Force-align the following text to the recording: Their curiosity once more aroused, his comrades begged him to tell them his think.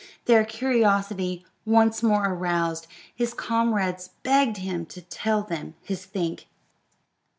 Their 0.25 0.43
curiosity 0.43 1.45
once 1.63 2.01
more 2.01 2.25
aroused, 2.25 2.87
his 3.13 3.35
comrades 3.35 4.07
begged 4.23 4.57
him 4.57 4.87
to 4.87 5.01
tell 5.03 5.43
them 5.43 5.75
his 5.83 6.05
think. 6.05 6.47